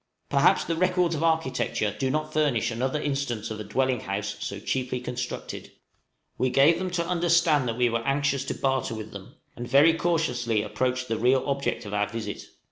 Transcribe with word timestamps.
Perhaps 0.31 0.63
the 0.65 0.75
records 0.75 1.13
of 1.13 1.21
architecture 1.21 1.95
do 1.99 2.09
not 2.09 2.33
furnish 2.33 2.71
another 2.71 2.99
instance 2.99 3.51
of 3.51 3.59
a 3.59 3.63
dwelling 3.63 3.99
house 3.99 4.35
so 4.39 4.57
cheaply 4.59 4.99
constructed! 4.99 5.65
{INFORMATION 5.69 5.75
FROM 5.75 6.39
ESQUIMAUX.} 6.47 6.57
We 6.57 6.71
gave 6.71 6.79
them 6.79 6.89
to 6.89 7.07
understand 7.07 7.67
that 7.67 7.77
we 7.77 7.87
were 7.87 8.07
anxious 8.07 8.43
to 8.45 8.55
barter 8.55 8.95
with 8.95 9.11
them, 9.11 9.35
and 9.55 9.67
very 9.67 9.93
cautiously 9.93 10.63
approached 10.63 11.07
the 11.07 11.19
real 11.19 11.43
object 11.45 11.85
of 11.85 11.93
our 11.93 12.07
visit. 12.09 12.47